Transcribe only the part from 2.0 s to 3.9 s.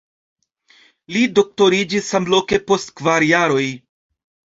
samloke post kvar jaroj.